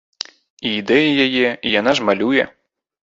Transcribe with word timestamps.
І 0.69 0.71
ідэі 0.77 1.11
яе, 1.27 1.49
і 1.69 1.75
яна 1.79 1.93
ж 2.01 2.07
малюе. 2.11 2.43